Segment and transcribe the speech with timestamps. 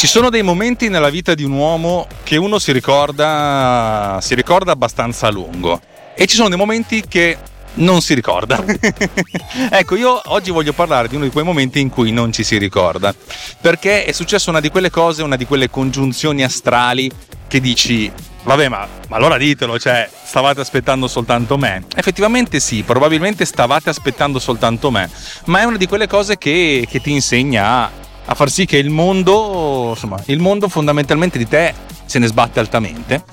[0.00, 4.72] Ci sono dei momenti nella vita di un uomo che uno si ricorda, si ricorda
[4.72, 5.78] abbastanza a lungo
[6.14, 7.36] e ci sono dei momenti che
[7.74, 8.64] non si ricorda.
[9.70, 12.56] ecco, io oggi voglio parlare di uno di quei momenti in cui non ci si
[12.56, 13.14] ricorda,
[13.60, 17.10] perché è successa una di quelle cose, una di quelle congiunzioni astrali
[17.46, 18.10] che dici,
[18.44, 21.84] vabbè, ma, ma allora ditelo, cioè, stavate aspettando soltanto me?
[21.94, 25.10] Effettivamente sì, probabilmente stavate aspettando soltanto me,
[25.44, 28.90] ma è una di quelle cose che, che ti insegna a far sì che il
[28.90, 33.24] mondo, insomma, il mondo fondamentalmente di te se ne sbatte altamente,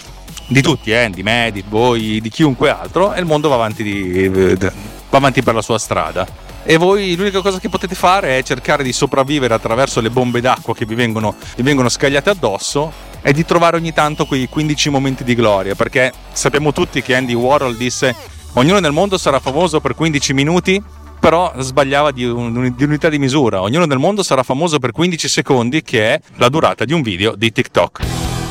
[0.48, 3.84] di tutti, eh, di me, di voi, di chiunque altro, e il mondo va avanti,
[3.84, 4.72] di, va
[5.10, 6.26] avanti per la sua strada.
[6.64, 10.74] E voi l'unica cosa che potete fare è cercare di sopravvivere attraverso le bombe d'acqua
[10.74, 12.92] che vi vengono, vi vengono scagliate addosso
[13.22, 17.34] e di trovare ogni tanto quei 15 momenti di gloria, perché sappiamo tutti che Andy
[17.34, 18.16] Warhol disse
[18.54, 20.84] ognuno nel mondo sarà famoso per 15 minuti
[21.20, 23.62] però sbagliava di, un, di, unità di misura.
[23.62, 27.36] Ognuno nel mondo sarà famoso per 15 secondi, che è la durata di un video
[27.36, 28.02] di TikTok.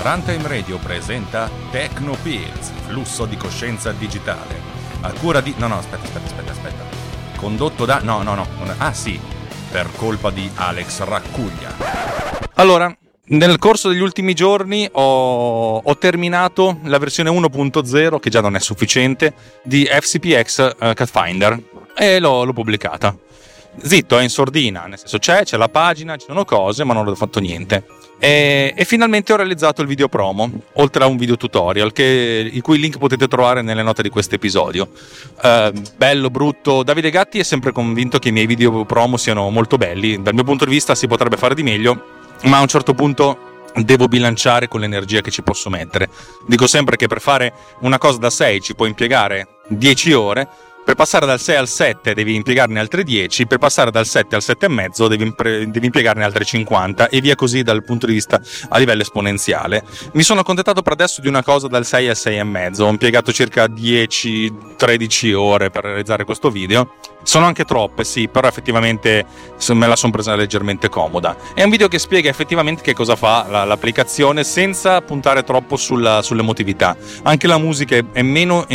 [0.02, 4.74] Runtime Radio presenta Techno Pills, flusso di coscienza digitale.
[5.00, 5.54] A cura di.
[5.56, 6.84] No, no, aspetta, aspetta, aspetta, aspetta.
[7.36, 8.00] Condotto da.
[8.02, 8.46] No, no, no.
[8.78, 9.18] Ah, sì.
[9.70, 11.74] Per colpa di Alex Raccuglia.
[12.54, 12.94] Allora,
[13.28, 18.60] nel corso degli ultimi giorni ho, ho, terminato la versione 1.0, che già non è
[18.60, 21.60] sufficiente, di FCPX uh, Catfinder
[21.96, 23.16] e l'ho, l'ho pubblicata.
[23.78, 27.06] Zitto, è in sordina, nel senso c'è, c'è la pagina, ci sono cose, ma non
[27.06, 27.84] ho fatto niente.
[28.18, 32.62] E, e, finalmente ho realizzato il video promo, oltre a un video tutorial, che, il
[32.62, 34.88] cui link potete trovare nelle note di questo episodio.
[35.42, 36.82] Uh, bello, brutto.
[36.82, 40.22] Davide Gatti è sempre convinto che i miei video promo siano molto belli.
[40.22, 42.15] Dal mio punto di vista si potrebbe fare di meglio,
[42.46, 43.38] ma a un certo punto
[43.74, 46.08] devo bilanciare con l'energia che ci posso mettere.
[46.46, 50.48] Dico sempre che per fare una cosa da 6 ci può impiegare 10 ore,
[50.86, 54.42] per passare dal 6 al 7 devi impiegarne altre 10, per passare dal 7 al
[54.46, 55.34] 7,5 devi,
[55.68, 59.82] devi impiegarne altre 50 e via così dal punto di vista a livello esponenziale.
[60.12, 63.64] Mi sono accontentato per adesso di una cosa dal 6 al 6,5, ho impiegato circa
[63.64, 66.94] 10-13 ore per realizzare questo video
[67.26, 69.26] sono anche troppe, sì, però effettivamente
[69.70, 71.36] me la sono presa leggermente comoda.
[71.54, 76.96] È un video che spiega effettivamente che cosa fa l'applicazione senza puntare troppo sulla, sull'emotività.
[77.24, 78.74] Anche la musica è meno, è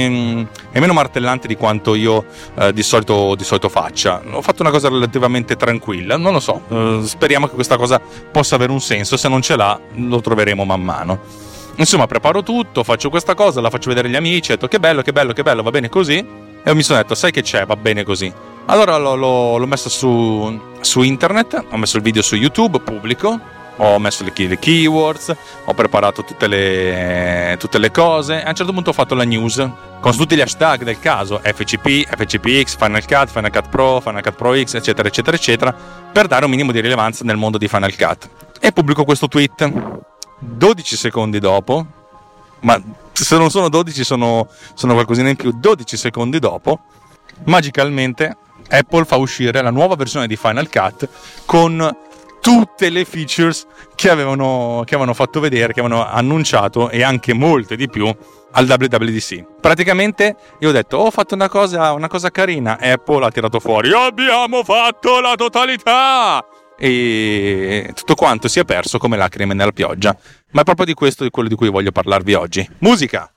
[0.80, 2.26] meno martellante di quanto io
[2.56, 4.22] eh, di, solito, di, solito, faccia.
[4.32, 6.62] Ho fatto una cosa relativamente tranquilla, non lo so.
[6.68, 9.16] Eh, speriamo che questa cosa possa avere un senso.
[9.16, 11.20] Se non ce l'ha, lo troveremo man mano.
[11.78, 15.02] Insomma, preparo tutto, faccio questa cosa, la faccio vedere agli amici, ho detto che bello,
[15.02, 17.76] che bello, che bello, va bene così e mi sono detto, sai che c'è, va
[17.76, 18.32] bene così.
[18.66, 23.40] Allora l'ho, l'ho, l'ho messo su, su, internet, ho messo il video su YouTube pubblico,
[23.78, 25.36] ho messo le, le keywords,
[25.66, 29.68] ho preparato tutte le, tutte le, cose a un certo punto ho fatto la news
[30.00, 34.36] con tutti gli hashtag del caso, FCP, FCPX, Final Cut, Final Cut Pro, Final Cut
[34.36, 35.76] Pro X, eccetera, eccetera, eccetera,
[36.12, 38.30] per dare un minimo di rilevanza nel mondo di Final Cut.
[38.60, 39.72] E pubblico questo tweet.
[40.40, 41.86] 12 secondi dopo,
[42.62, 42.82] ma
[43.14, 46.82] se non sono 12 sono, sono qualcosina in più, 12 secondi dopo,
[47.46, 48.36] magicalmente
[48.70, 51.10] Apple fa uscire la nuova versione di Final Cut
[51.46, 51.96] con
[52.42, 57.76] tutte le features che avevano, che avevano fatto vedere, che avevano annunciato e anche molte
[57.76, 58.14] di più
[58.54, 59.60] al WWDC.
[59.62, 63.60] Praticamente io ho detto, oh, ho fatto una cosa, una cosa carina, Apple ha tirato
[63.60, 66.44] fuori, abbiamo fatto la totalità!
[66.78, 70.18] E tutto quanto si è perso come lacrime nella pioggia.
[70.52, 72.70] Ma è proprio di questo di quello di cui voglio parlarvi oggi.
[72.80, 73.32] Musica!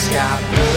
[0.00, 0.67] A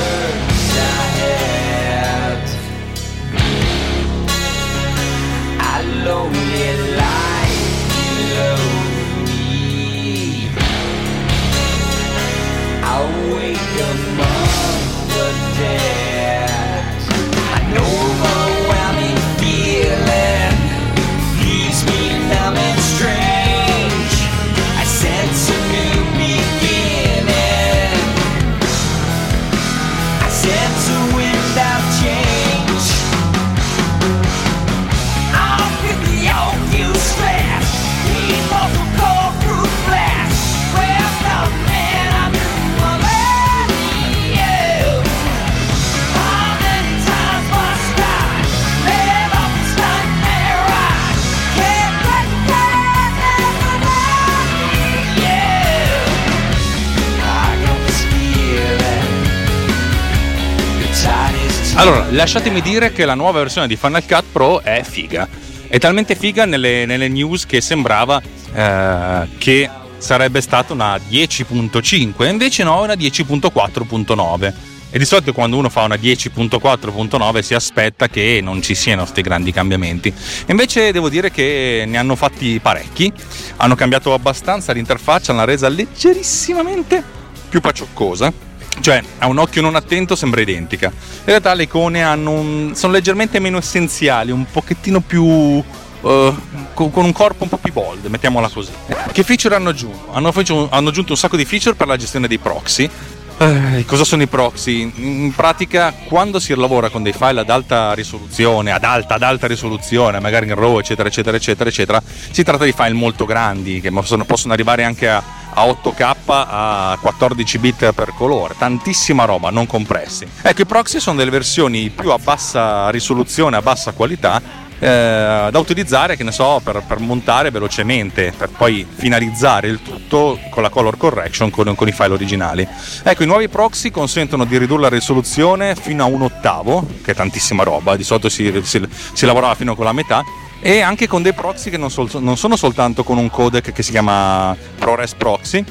[61.81, 65.28] Allora, lasciatemi dire che la nuova versione di Final Cut Pro è figa.
[65.68, 68.22] È talmente figa nelle, nelle news che sembrava
[68.54, 69.68] eh, che
[69.98, 74.54] sarebbe stata una 10.5, invece no, è una 10.4.9.
[74.92, 79.22] E di solito quando uno fa una 10.4.9 si aspetta che non ci siano questi
[79.24, 80.13] grandi cambiamenti.
[80.50, 83.12] Invece devo dire che ne hanno fatti parecchi,
[83.56, 87.04] hanno cambiato abbastanza l'interfaccia, l'hanno resa leggerissimamente
[87.50, 88.50] più pacioccosa.
[88.79, 90.88] Cioè, a un occhio non attento sembra identica.
[90.88, 95.63] In realtà le icone un- sono leggermente meno essenziali, un pochettino più.
[96.03, 96.33] eh,
[96.73, 98.71] con, con un corpo un po' più bold, mettiamola così.
[99.12, 100.12] Che feature hanno aggiunto?
[100.12, 100.33] Hanno,
[100.69, 102.89] hanno aggiunto un sacco di feature per la gestione dei proxy.
[103.38, 104.91] Eh, cosa sono i proxy?
[104.95, 109.47] In pratica, quando si lavora con dei file ad alta risoluzione, ad alta, ad alta
[109.47, 112.01] risoluzione, magari in RAW, eccetera, eccetera, eccetera, eccetera,
[112.31, 115.23] si tratta di file molto grandi che possono, possono arrivare anche a,
[115.53, 120.27] a 8K a 14 bit per colore, tantissima roba, non compressi.
[120.42, 124.42] Ecco, i proxy sono delle versioni più a bassa risoluzione, a bassa qualità,
[124.81, 130.39] eh, da utilizzare, che ne so, per, per montare velocemente, per poi finalizzare il tutto
[130.50, 132.68] con la color correction con, con i file originali.
[133.04, 137.15] Ecco, i nuovi proxy consentono di ridurre la risoluzione fino a un ottavo, che è
[137.15, 140.24] tantissima roba, di solito si, si- si lavorava fino con la metà,
[140.62, 143.84] e anche con dei proxy che non, sol- non sono soltanto con un codec che
[143.84, 145.63] si chiama ProRes Proxy,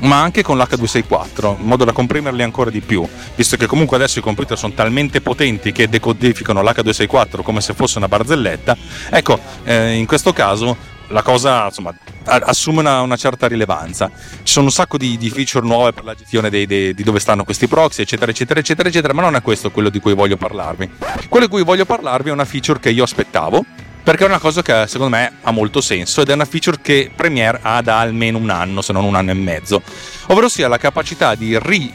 [0.00, 4.20] ma anche con l'H264, in modo da comprimerli ancora di più, visto che comunque adesso
[4.20, 8.76] i computer sono talmente potenti che decodificano l'H264 come se fosse una barzelletta.
[9.10, 10.76] Ecco, eh, in questo caso
[11.08, 11.92] la cosa insomma,
[12.24, 14.10] assume una, una certa rilevanza.
[14.42, 17.18] Ci sono un sacco di, di feature nuove per la gestione dei- dei- di dove
[17.18, 20.36] stanno questi proxy, eccetera, eccetera, eccetera, eccetera, ma non è questo quello di cui voglio
[20.36, 20.90] parlarvi.
[21.28, 23.64] Quello di cui voglio parlarvi è una feature che io aspettavo,
[24.08, 27.10] perché è una cosa che secondo me ha molto senso ed è una feature che
[27.14, 29.82] Premiere ha da almeno un anno, se non un anno e mezzo,
[30.28, 31.92] ovvero sia la capacità di ri-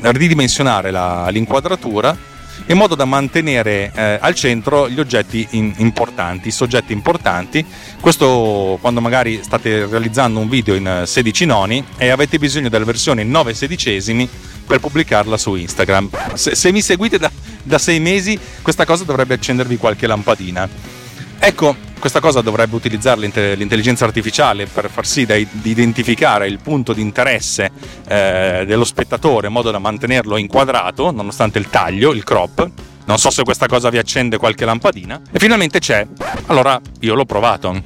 [0.00, 2.18] ridimensionare la- l'inquadratura
[2.66, 7.64] in modo da mantenere eh, al centro gli oggetti in- importanti, i soggetti importanti.
[8.00, 12.84] Questo quando magari state realizzando un video in eh, 16 noni e avete bisogno della
[12.84, 14.28] versione in 9 sedicesimi
[14.66, 16.10] per pubblicarla su Instagram.
[16.34, 17.30] Se, se mi seguite da,
[17.62, 21.00] da sei mesi, questa cosa dovrebbe accendervi qualche lampadina.
[21.44, 26.92] Ecco, questa cosa dovrebbe utilizzare l'inte- l'intelligenza artificiale per far sì di identificare il punto
[26.92, 27.68] di interesse
[28.06, 32.70] eh, dello spettatore in modo da mantenerlo inquadrato nonostante il taglio, il crop.
[33.06, 35.20] Non so se questa cosa vi accende qualche lampadina.
[35.32, 36.06] E finalmente c'è.
[36.46, 37.82] Allora io l'ho provato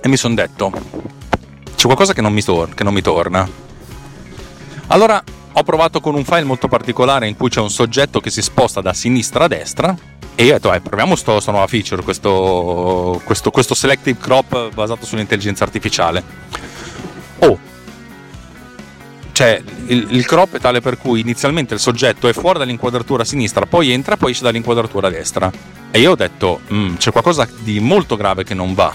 [0.00, 0.72] e mi sono detto:
[1.76, 3.46] c'è qualcosa che non mi, tor- che non mi torna.
[4.86, 8.40] Allora ho provato con un file molto particolare in cui c'è un soggetto che si
[8.40, 9.94] sposta da sinistra a destra
[10.36, 14.72] e io ho detto, "Eh, proviamo sto, sta nuova feature, questo, questo, questo selective crop
[14.72, 16.22] basato sull'intelligenza artificiale.
[17.40, 17.58] Oh,
[19.32, 23.66] cioè il, il crop è tale per cui inizialmente il soggetto è fuori dall'inquadratura sinistra,
[23.66, 25.50] poi entra, poi esce dall'inquadratura destra.
[25.90, 28.94] E io ho detto, "Mm, c'è qualcosa di molto grave che non va.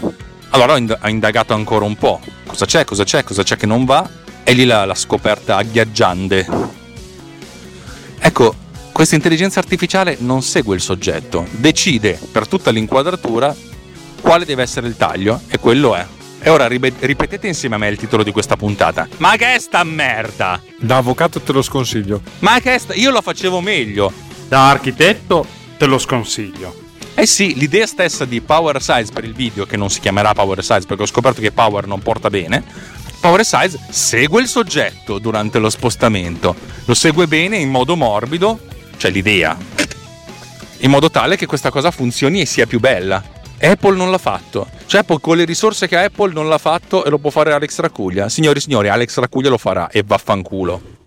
[0.51, 2.21] Allora ho, ho indagato ancora un po'.
[2.45, 4.09] Cosa c'è, cosa c'è, cosa c'è che non va?
[4.43, 6.47] E lì la, la scoperta agghiaggiante.
[8.19, 8.55] Ecco,
[8.99, 13.55] questa intelligenza artificiale non segue il soggetto, decide per tutta l'inquadratura
[14.19, 16.05] quale deve essere il taglio e quello è.
[16.41, 19.07] E ora ripetete insieme a me il titolo di questa puntata.
[19.19, 20.61] Ma che è sta merda?
[20.77, 22.21] Da avvocato te lo sconsiglio.
[22.39, 22.93] Ma che è sta...
[22.93, 24.11] Io lo facevo meglio.
[24.49, 25.45] Da architetto
[25.77, 26.87] te lo sconsiglio.
[27.15, 30.61] Eh sì, l'idea stessa di Power Size per il video, che non si chiamerà Power
[30.61, 32.65] Size perché ho scoperto che Power non porta bene.
[33.21, 36.53] Power Size segue il soggetto durante lo spostamento,
[36.83, 38.59] lo segue bene in modo morbido,
[38.99, 39.57] cioè l'idea,
[40.79, 43.23] in modo tale che questa cosa funzioni e sia più bella.
[43.61, 44.67] Apple non l'ha fatto.
[44.85, 47.53] Cioè Apple con le risorse che ha Apple non l'ha fatto e lo può fare
[47.53, 48.27] Alex Racuglia.
[48.27, 50.98] Signori e signori, Alex Racuglia lo farà e vaffanculo.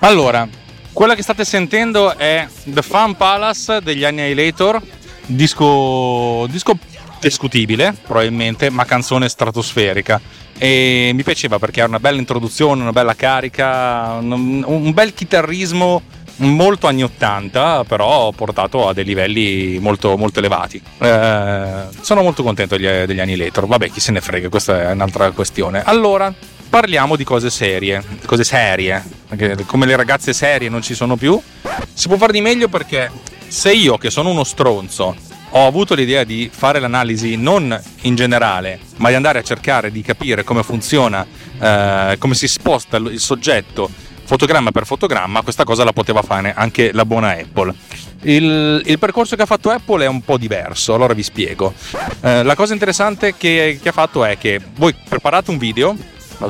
[0.00, 0.48] Allora,
[0.92, 4.80] quella che state sentendo è The Fun Palace degli Annihilator,
[5.26, 6.78] disco, disco
[7.20, 10.20] discutibile probabilmente, ma canzone stratosferica.
[10.56, 16.02] E mi piaceva perché ha una bella introduzione, una bella carica, un, un bel chitarrismo
[16.36, 20.80] molto anni 80, però portato a dei livelli molto, molto elevati.
[20.98, 23.66] Eh, sono molto contento degli, degli Annihilator.
[23.66, 25.82] Vabbè, chi se ne frega, questa è un'altra questione.
[25.84, 26.32] Allora,
[26.70, 31.38] parliamo di cose serie, cose serie, perché come le ragazze serie non ci sono più,
[31.92, 33.10] si può fare di meglio perché
[33.48, 35.16] se io che sono uno stronzo
[35.52, 40.00] ho avuto l'idea di fare l'analisi non in generale, ma di andare a cercare di
[40.00, 41.26] capire come funziona,
[41.58, 43.90] eh, come si sposta il soggetto
[44.22, 47.74] fotogramma per fotogramma, questa cosa la poteva fare anche la buona Apple.
[48.22, 51.74] Il, il percorso che ha fatto Apple è un po' diverso, allora vi spiego.
[52.20, 55.96] Eh, la cosa interessante che, che ha fatto è che voi preparate un video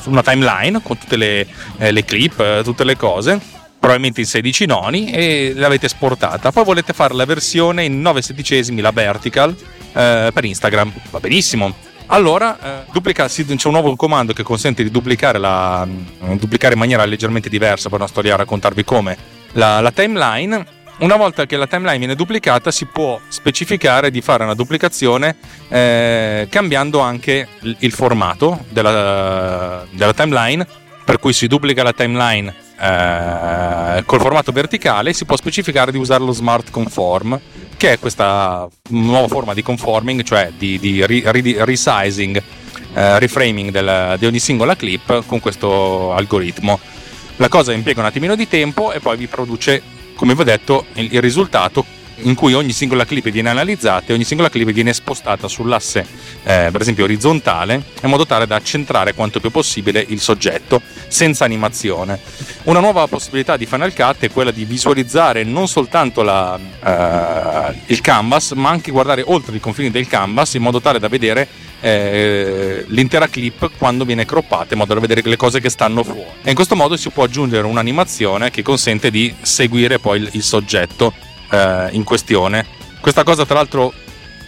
[0.04, 1.46] una timeline con tutte le,
[1.78, 3.40] eh, le clip, eh, tutte le cose,
[3.78, 6.52] probabilmente in 16 noni, e l'avete esportata.
[6.52, 9.54] Poi volete fare la versione in 9 sedicesimi, la vertical,
[9.92, 10.92] eh, per Instagram.
[11.10, 11.74] Va benissimo.
[12.12, 16.80] Allora, eh, duplica- c'è un nuovo comando che consente di duplicare, la, mm, duplicare in
[16.80, 19.16] maniera leggermente diversa, poi non sto a raccontarvi come,
[19.52, 20.66] la, la timeline.
[21.00, 25.34] Una volta che la timeline viene duplicata si può specificare di fare una duplicazione
[25.68, 30.66] eh, cambiando anche il, formato della, della timeline,
[31.02, 36.22] per cui si duplica la timeline eh, col formato verticale si può specificare di usare
[36.22, 37.40] lo smart conform
[37.78, 42.42] che è questa nuova forma di conforming cioè di, di ri- ri- resizing
[42.92, 46.78] eh, reframing del- di ogni singola clip con questo algoritmo.
[47.36, 50.84] La cosa impiega un attimino di tempo e poi vi produce come vi ho detto
[50.96, 51.82] il, risultato
[52.22, 56.06] in cui ogni singola clip viene analizzata e ogni singola clip viene spostata sull'asse
[56.42, 61.44] eh, per esempio orizzontale in modo tale da centrare quanto più possibile il soggetto senza
[61.44, 62.18] animazione.
[62.64, 68.00] Una nuova possibilità di Final Cut è quella di visualizzare non soltanto la, eh, il
[68.00, 71.48] canvas ma anche guardare oltre i confini del canvas in modo tale da vedere
[71.80, 76.26] eh, l'intera clip quando viene croppata in modo da vedere le cose che stanno fuori.
[76.42, 80.42] E in questo modo si può aggiungere un'animazione che consente di seguire poi il, il
[80.42, 81.12] soggetto
[81.50, 82.66] eh, in questione.
[83.00, 83.92] Questa cosa, tra l'altro,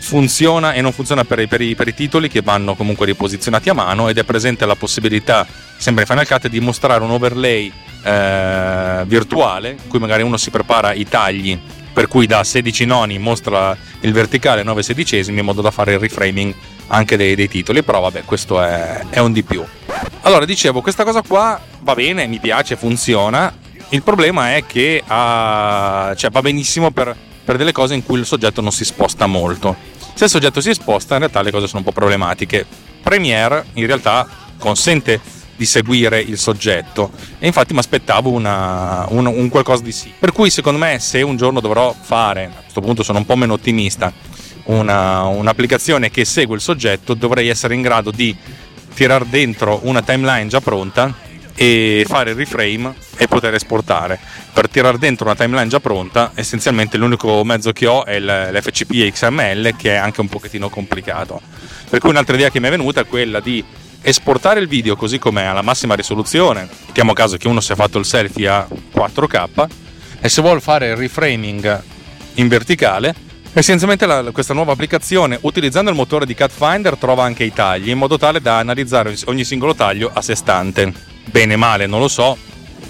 [0.01, 3.69] funziona e non funziona per i, per i- per i titoli che vanno comunque riposizionati
[3.69, 7.73] a mano ed è presente la possibilità, sempre in Final Cut, di mostrare un overlay
[8.05, 11.59] eh, virtuale in cui magari uno si prepara i tagli
[11.93, 15.99] per cui da 16 noni mostra il verticale 9 sedicesimi in modo da fare il
[15.99, 16.55] reframing
[16.89, 19.63] anche dei, dei titoli però vabbè questo è, è un di più
[20.23, 23.55] allora dicevo questa cosa qua va bene mi piace funziona
[23.93, 28.27] il problema è che ha- cioè, va benissimo per, per delle cose in cui il
[28.27, 29.77] soggetto non si sposta molto.
[30.15, 32.67] Se il soggetto si sposta, in realtà le cose sono un po' problematiche.
[33.03, 34.27] Premiere in realtà
[34.59, 35.21] consente
[35.57, 38.47] di seguire il soggetto e infatti mi aspettavo un,
[39.27, 40.13] un qualcosa di sì.
[40.19, 43.37] Per cui secondo me se un giorno dovrò fare, a questo punto sono un po'
[43.37, 44.13] meno ottimista,
[44.65, 48.35] una- un'applicazione che segue il soggetto, dovrei essere in grado di
[48.95, 51.15] tirar dentro una timeline già pronta
[51.55, 54.19] e fare il reframe e poter esportare.
[54.53, 59.75] Per tirare dentro una timeline già pronta, essenzialmente l'unico mezzo che ho è l'FCP XML
[59.77, 61.41] che è anche un pochettino complicato.
[61.89, 63.63] Per cui un'altra idea che mi è venuta è quella di
[64.03, 66.69] esportare il video così com'è alla massima risoluzione.
[66.87, 69.67] Mettiamo caso che uno si è fatto il selfie a 4K
[70.21, 71.83] e se vuole fare il reframing
[72.35, 73.15] in verticale,
[73.53, 77.99] essenzialmente la- questa nuova applicazione, utilizzando il motore di CutFinder, trova anche i tagli in
[77.99, 81.12] modo tale da analizzare ogni singolo taglio a sé stante.
[81.25, 82.37] Bene, male, non lo so.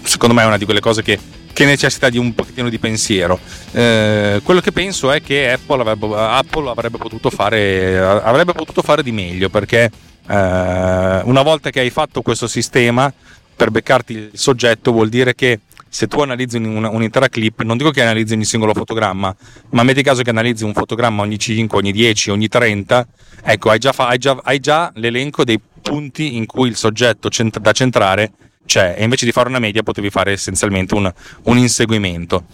[0.03, 1.19] Secondo me è una di quelle cose che,
[1.53, 3.39] che necessita di un pochettino di pensiero.
[3.73, 9.03] Eh, quello che penso è che Apple avrebbe, Apple avrebbe potuto fare, avrebbe potuto fare
[9.03, 9.91] di meglio perché
[10.29, 13.13] eh, una volta che hai fatto questo sistema
[13.55, 15.61] per beccarti il soggetto vuol dire che
[15.95, 19.37] se tu analizzi un- un'intera clip, non dico che analizzi ogni singolo fotogramma,
[19.73, 23.07] ma metti caso che analizzi un fotogramma ogni 5, ogni 10, ogni 30,
[23.45, 27.29] ecco, hai già, fa- hai già- hai già l'elenco dei punti in cui il soggetto
[27.29, 28.33] cent- da centrare
[28.65, 32.45] c'è, e invece di fare una media potevi fare essenzialmente un, un inseguimento.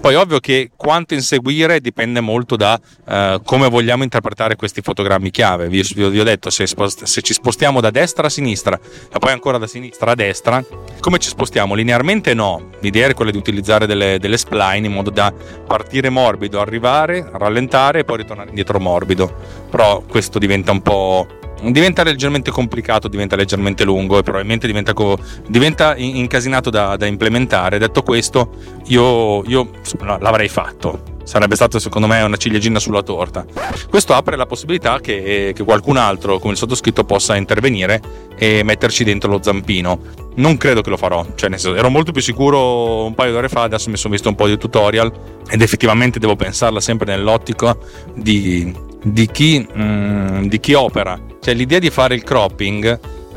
[0.00, 5.68] Poi ovvio che quanto inseguire dipende molto da eh, come vogliamo interpretare questi fotogrammi chiave.
[5.68, 9.32] Vi, vi ho- detto, se, spost- se ci spostiamo da destra a sinistra e poi
[9.32, 10.64] ancora da sinistra a destra,
[11.00, 11.74] come ci spostiamo?
[11.74, 12.70] Linearmente no.
[12.80, 15.32] L'idea è quella di utilizzare delle, delle spline in modo da
[15.66, 19.34] partire morbido, arrivare, rallentare e poi ritornare indietro morbido.
[19.68, 21.26] Però questo diventa un po'...
[21.60, 25.18] Diventa leggermente complicato, diventa leggermente lungo e probabilmente diventa, co-
[25.48, 27.78] diventa in- incasinato da, da implementare.
[27.78, 28.50] Detto questo,
[28.86, 29.70] io, io
[30.20, 31.16] l'avrei fatto.
[31.28, 33.44] Sarebbe stato secondo me una ciliegina sulla torta.
[33.90, 38.00] Questo apre la possibilità che, che qualcun altro, come il sottoscritto, possa intervenire
[38.38, 40.00] e metterci dentro lo zampino.
[40.36, 43.50] Non credo che lo farò, cioè nel senso, ero molto più sicuro un paio d'ore
[43.50, 45.12] fa, adesso mi sono visto un po' di tutorial
[45.50, 47.76] ed effettivamente devo pensarla sempre nell'ottica
[48.14, 51.18] di, di chi, mm, di chi opera.
[51.40, 52.86] Cioè l'idea di fare il cropping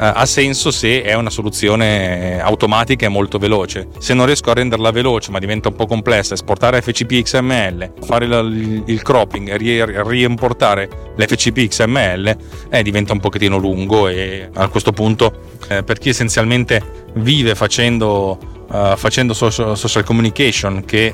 [0.01, 3.87] eh, ha senso se è una soluzione automatica e molto veloce.
[3.99, 8.25] Se non riesco a renderla veloce ma diventa un po' complessa, esportare FCP XML, fare
[8.25, 12.37] il, il cropping e ri- riimportare l'FCP XML
[12.69, 15.33] eh, diventa un pochettino lungo e a questo punto
[15.67, 18.39] eh, per chi essenzialmente vive facendo,
[18.71, 21.13] eh, facendo social, social communication che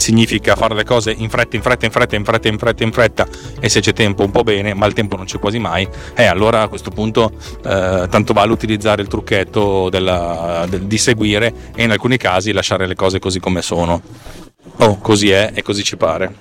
[0.00, 2.92] significa fare le cose in fretta, in fretta, in fretta, in fretta, in fretta, in
[2.92, 3.26] fretta
[3.60, 6.24] e se c'è tempo un po' bene, ma il tempo non c'è quasi mai, e
[6.24, 7.32] allora a questo punto
[7.62, 12.86] eh, tanto vale utilizzare il trucchetto della- del- di seguire e in alcuni casi lasciare
[12.86, 14.00] le cose così come sono.
[14.78, 16.34] Oh, così è e così ci pare.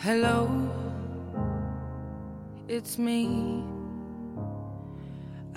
[0.00, 0.48] Hello,
[2.68, 3.77] it's me.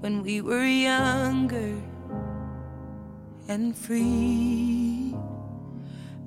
[0.00, 1.76] when we were younger
[3.48, 5.14] and free.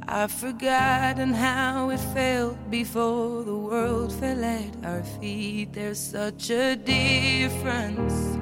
[0.07, 5.71] I've forgotten how it felt before the world fell at our feet.
[5.71, 8.37] There's such a difference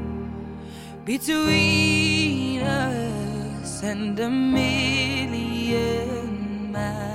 [1.05, 5.61] between us and a million
[6.71, 7.08] miles.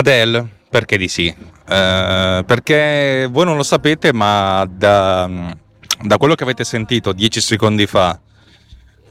[0.00, 1.26] Adele, perché di sì?
[1.26, 5.54] Eh, perché voi non lo sapete, ma da,
[6.02, 8.18] da quello che avete sentito 10 secondi fa,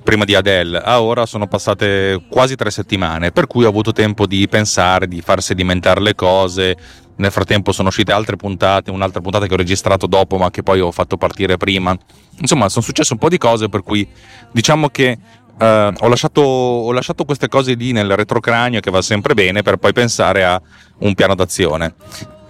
[0.03, 4.25] prima di Adele, a ora sono passate quasi tre settimane, per cui ho avuto tempo
[4.25, 6.75] di pensare, di far sedimentare le cose.
[7.17, 10.79] Nel frattempo sono uscite altre puntate, un'altra puntata che ho registrato dopo, ma che poi
[10.79, 11.95] ho fatto partire prima.
[12.39, 14.07] Insomma, sono successe un po' di cose, per cui
[14.51, 15.17] diciamo che
[15.59, 19.77] eh, ho, lasciato, ho lasciato queste cose lì nel retrocranio che va sempre bene per
[19.77, 20.61] poi pensare a
[20.99, 21.93] un piano d'azione.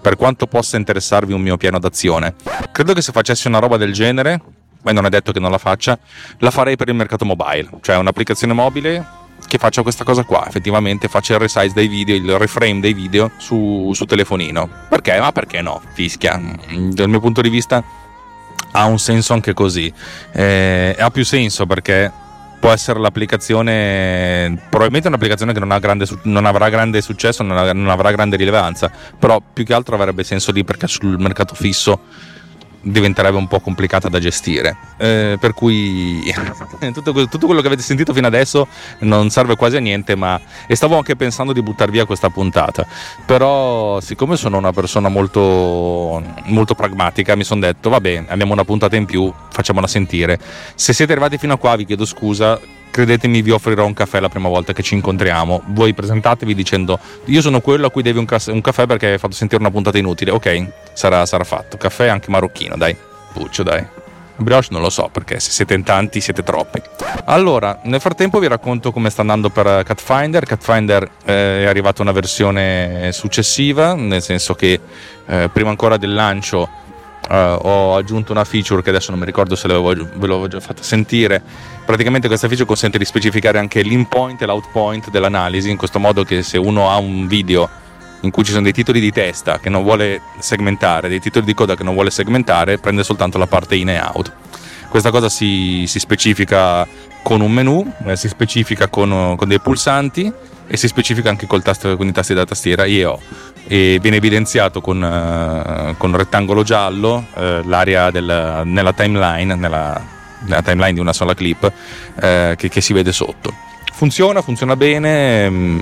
[0.02, 2.36] Per quanto possa interessarvi un mio piano d'azione,
[2.72, 4.42] credo che se facessi una roba del genere,
[4.84, 6.00] ma non è detto che non la faccia,
[6.38, 9.18] la farei per il mercato mobile, cioè un'applicazione mobile
[9.48, 13.32] che faccia questa cosa qua, effettivamente faccia il resize dei video, il reframe dei video
[13.38, 14.70] su, su telefonino.
[14.88, 15.20] Perché?
[15.20, 15.82] Ma perché no?
[15.94, 16.40] Fischia.
[16.92, 17.84] Dal mio punto di vista
[18.72, 19.92] ha un senso anche così.
[20.32, 22.12] Eh, ha più senso perché
[22.60, 27.90] può essere l'applicazione, probabilmente un'applicazione che non, grande non avrà grande successo, non, ha- non
[27.90, 32.02] avrà grande rilevanza, però più che altro avrebbe senso lì perché sul mercato fisso
[32.82, 34.76] diventerebbe un po' complicata da gestire.
[34.98, 36.22] Eh, per cui
[36.94, 38.68] tutto, tutto quello che avete sentito fino adesso
[39.00, 42.86] non serve quasi a niente, ma e stavo anche pensando di buttare via questa puntata.
[43.26, 48.96] Però, siccome sono una persona molto, molto pragmatica, mi sono detto: vabbè, abbiamo una puntata
[48.96, 50.40] in più, facciamola sentire.
[50.76, 52.60] Se siete arrivati fino a qua, vi chiedo scusa.
[53.00, 55.62] Credetemi, vi offrirò un caffè la prima volta che ci incontriamo.
[55.68, 59.18] Voi presentatevi dicendo: Io sono quello a cui devi un, cas- un caffè perché hai
[59.18, 60.32] fatto sentire una puntata inutile.
[60.32, 61.78] Ok, sarà, sarà fatto.
[61.78, 62.94] Caffè anche marocchino, dai.
[63.32, 63.88] Puccio, dai.
[64.36, 66.82] Brioche non lo so perché se siete in tanti siete troppi.
[67.24, 70.44] Allora, nel frattempo vi racconto come sta andando per Catfinder.
[70.44, 74.78] Catfinder eh, è arrivata una versione successiva, nel senso che
[75.26, 76.68] eh, prima ancora del lancio
[77.30, 80.82] eh, ho aggiunto una feature che adesso non mi ricordo se ve l'avevo già fatta
[80.82, 81.42] sentire.
[81.86, 86.00] Praticamente questa feature consente di specificare anche l'in point e l'out point dell'analisi, in questo
[86.00, 87.70] modo che se uno ha un video
[88.22, 91.54] in cui ci sono dei titoli di testa che non vuole segmentare, dei titoli di
[91.54, 94.34] coda che non vuole segmentare, prende soltanto la parte in e out.
[94.90, 96.86] Questa cosa si, si specifica
[97.22, 100.32] con un menu, eh, si specifica con, con dei pulsanti
[100.68, 103.20] e si specifica anche tasto, con i tasti della tastiera IEO
[103.68, 110.02] e viene evidenziato con, eh, con un rettangolo giallo eh, l'area del- nella timeline, nella,
[110.46, 111.72] nella timeline di una sola clip
[112.22, 113.54] eh, che, che si vede sotto.
[113.94, 115.50] Funziona, funziona bene.
[115.50, 115.80] mm,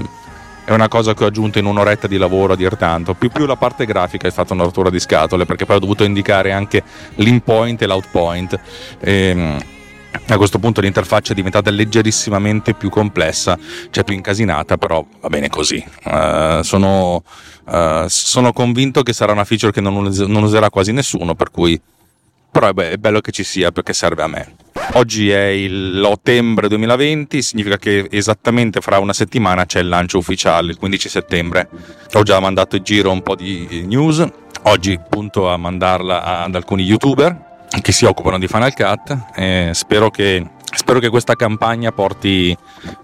[0.66, 3.14] è una cosa che ho aggiunto in un'oretta di lavoro a dir tanto.
[3.14, 6.04] Più più la parte grafica è stata una rottura di scatole perché poi ho dovuto
[6.04, 6.84] indicare anche
[7.16, 8.60] l'in point e l'out point.
[9.00, 9.58] Ehm,
[10.28, 13.58] a questo punto l'interfaccia è diventata leggerissimamente più complessa,
[13.90, 15.84] cioè più incasinata, però va bene così.
[16.04, 17.24] Eh, sono,
[17.70, 21.52] eh, sono convinto che sarà una feature che non, us- non userà quasi nessuno, per
[21.52, 21.80] cui
[22.50, 24.56] però è, be- è bello che ci sia perché serve a me.
[24.94, 30.72] Oggi è il ottobre 2020, significa che esattamente fra una settimana c'è il lancio ufficiale,
[30.72, 31.70] il 15 settembre.
[32.14, 34.26] Ho già mandato in giro un po' di news,
[34.64, 37.47] oggi punto a mandarla ad alcuni youtuber
[37.82, 42.56] che si occupano di Final Cut e spero che, spero che questa campagna porti,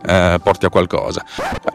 [0.05, 1.23] eh, porti a qualcosa.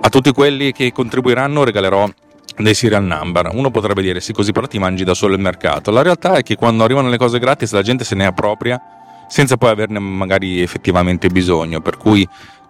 [0.01, 2.09] A tutti quelli che contribuiranno regalerò
[2.57, 3.51] dei serial number.
[3.53, 5.91] Uno potrebbe dire sì, così però ti mangi da solo il mercato.
[5.91, 8.81] La realtà è che quando arrivano le cose gratis la gente se ne appropria
[9.29, 11.81] senza poi averne magari effettivamente bisogno.
[11.81, 12.27] Per cui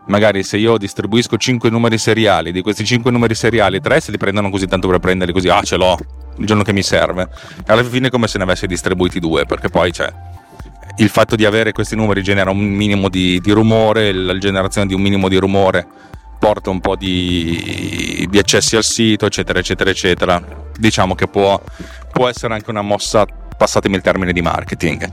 [0.09, 4.19] magari se io distribuisco 5 numeri seriali, di questi 5 numeri seriali 3 se li
[4.19, 5.97] prendono così tanto per prenderli così, ah ce l'ho,
[6.37, 7.29] il giorno che mi serve.
[7.67, 10.13] Alla fine è come se ne avessi distribuiti due, perché poi c'è
[10.99, 14.95] il fatto di avere questi numeri genera un minimo di, di rumore, la generazione di
[14.95, 15.87] un minimo di rumore
[16.39, 20.43] porta un po' di, di accessi al sito, eccetera, eccetera, eccetera.
[20.77, 21.61] Diciamo che può,
[22.13, 25.09] può essere anche una mossa, passatemi il termine di marketing.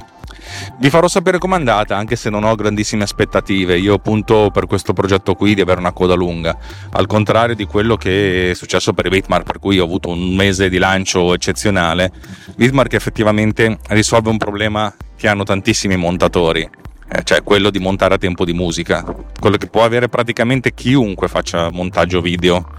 [0.80, 3.78] Vi farò sapere com'è andata, anche se non ho grandissime aspettative.
[3.78, 6.58] Io punto per questo progetto qui di avere una coda lunga,
[6.92, 10.36] al contrario di quello che è successo per i Bitmark, per cui ho avuto un
[10.36, 12.12] mese di lancio eccezionale.
[12.56, 16.68] Bitmark effettivamente risolve un problema che hanno tantissimi montatori,
[17.08, 19.04] eh, cioè quello di montare a tempo di musica,
[19.40, 22.70] quello che può avere praticamente chiunque faccia montaggio video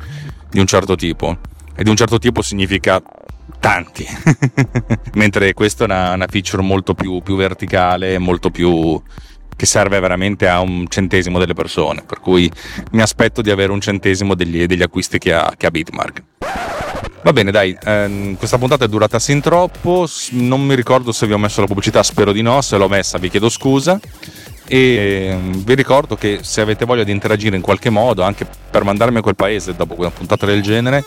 [0.50, 1.38] di un certo tipo.
[1.74, 3.02] E di un certo tipo significa
[3.60, 4.06] tanti,
[5.14, 9.00] mentre questa è una, una feature molto più, più verticale, molto più
[9.56, 12.50] che serve veramente a un centesimo delle persone, per cui
[12.92, 16.22] mi aspetto di avere un centesimo degli, degli acquisti che ha, che ha Bitmark.
[17.22, 21.32] Va bene, dai, ehm, questa puntata è durata sin troppo, non mi ricordo se vi
[21.32, 23.98] ho messo la pubblicità, spero di no, se l'ho messa vi chiedo scusa
[24.68, 28.84] e ehm, vi ricordo che se avete voglia di interagire in qualche modo, anche per
[28.84, 31.04] mandarmi a quel paese dopo una puntata del genere,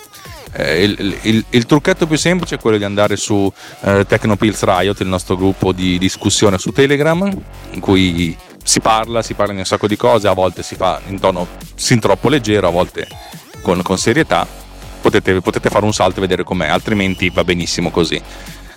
[0.54, 5.00] eh, il, il- il trucchetto più semplice è quello di andare su eh, Technopills Riot,
[5.02, 7.32] il nostro gruppo di discussione su Telegram,
[7.72, 11.02] in cui si parla, si parla di un sacco di cose, a volte si fa
[11.08, 13.08] in tono sin troppo leggero, a volte
[13.62, 14.48] con, con serietà.
[15.02, 18.22] Potete, potete fare un salto e vedere com'è, altrimenti va benissimo così.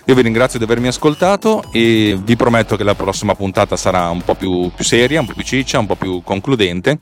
[0.05, 4.21] Io vi ringrazio di avermi ascoltato e vi prometto che la prossima puntata sarà un
[4.21, 6.99] po' più, più seria, un po' più ciccia, un po' più concludente.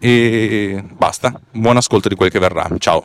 [0.00, 1.32] E basta.
[1.52, 2.68] Buon ascolto di quel che verrà.
[2.78, 3.04] Ciao.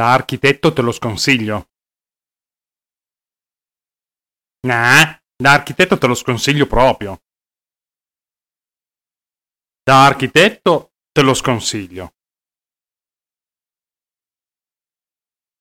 [0.00, 1.68] Da architetto te lo sconsiglio.
[4.66, 7.20] Nah, da architetto te lo sconsiglio proprio.
[9.82, 12.14] Da architetto te lo sconsiglio.